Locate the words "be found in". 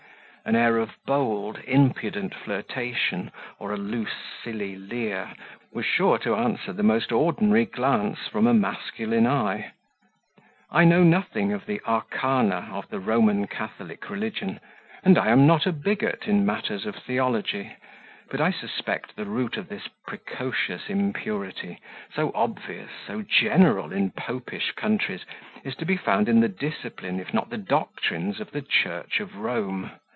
25.85-26.39